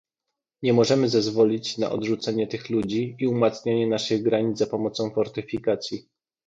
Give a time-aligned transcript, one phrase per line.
[0.63, 6.09] Nie możemy zezwolić na odrzucanie tych ludzi i umacnianie naszych granic za pomocą fortyfikacji